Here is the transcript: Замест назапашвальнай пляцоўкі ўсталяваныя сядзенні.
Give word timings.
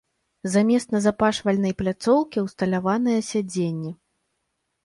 Замест 0.53 0.87
назапашвальнай 0.95 1.73
пляцоўкі 1.81 2.45
ўсталяваныя 2.47 3.19
сядзенні. 3.29 3.91